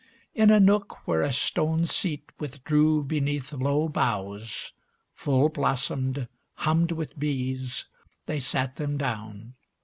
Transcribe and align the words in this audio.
In 0.33 0.49
a 0.49 0.59
nook 0.59 1.07
Where 1.07 1.21
a 1.21 1.31
stone 1.31 1.85
seat 1.85 2.23
withdrew 2.39 3.03
beneath 3.03 3.53
low 3.53 3.87
boughs, 3.87 4.73
Full 5.13 5.49
blossomed, 5.49 6.27
hummed 6.55 6.93
with 6.93 7.19
bees, 7.19 7.85
they 8.25 8.39
sat 8.39 8.77
them 8.77 8.97
down. 8.97 9.53